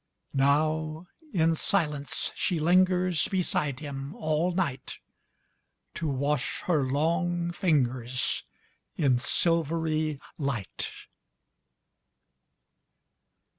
[0.33, 4.97] Now in silence she lingers Beside him all night
[5.93, 8.43] To wash her long fingers
[8.95, 10.89] In silvery light.